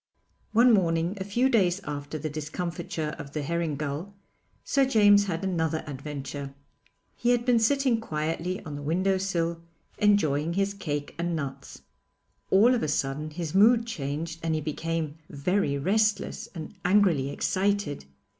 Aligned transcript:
One 0.51 0.73
morning, 0.73 1.15
a 1.21 1.23
few 1.23 1.47
days 1.47 1.79
after 1.83 2.17
the 2.17 2.27
discomfiture 2.27 3.09
of 3.19 3.33
the 3.33 3.43
herring 3.43 3.75
gull, 3.75 4.15
Sir 4.63 4.83
James 4.83 5.25
had 5.27 5.43
another 5.43 5.83
adventure. 5.85 6.55
He 7.15 7.29
had 7.29 7.45
been 7.45 7.59
sitting 7.59 8.01
quietly 8.01 8.63
on 8.65 8.75
the 8.75 8.81
window 8.81 9.19
sill 9.19 9.61
enjoying 9.99 10.53
his 10.53 10.73
cake 10.73 11.13
and 11.19 11.35
nuts. 11.35 11.83
All 12.49 12.73
of 12.73 12.81
a 12.81 12.87
sudden 12.87 13.29
his 13.29 13.53
mood 13.53 13.85
changed 13.85 14.39
and 14.41 14.55
he 14.55 14.61
became 14.61 15.19
very 15.29 15.77
restless 15.77 16.49
and 16.55 16.73
angrily 16.83 17.29
excited. 17.29 18.05